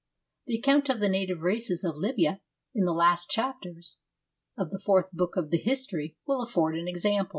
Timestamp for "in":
2.73-2.85